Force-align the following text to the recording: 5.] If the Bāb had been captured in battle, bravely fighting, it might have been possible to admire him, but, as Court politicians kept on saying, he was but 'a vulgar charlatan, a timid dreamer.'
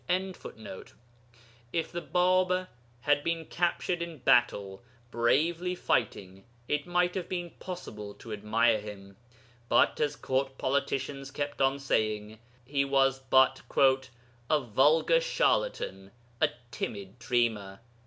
5.] 0.07 0.55
If 1.71 1.91
the 1.91 2.01
Bāb 2.01 2.67
had 3.01 3.23
been 3.23 3.45
captured 3.45 4.01
in 4.01 4.17
battle, 4.17 4.81
bravely 5.11 5.75
fighting, 5.75 6.43
it 6.67 6.87
might 6.87 7.13
have 7.13 7.29
been 7.29 7.51
possible 7.59 8.15
to 8.15 8.33
admire 8.33 8.79
him, 8.79 9.15
but, 9.69 9.99
as 9.99 10.15
Court 10.15 10.57
politicians 10.57 11.29
kept 11.29 11.61
on 11.61 11.77
saying, 11.77 12.39
he 12.65 12.83
was 12.83 13.19
but 13.19 13.61
'a 14.49 14.59
vulgar 14.59 15.21
charlatan, 15.21 16.09
a 16.41 16.49
timid 16.71 17.19
dreamer.' 17.19 17.79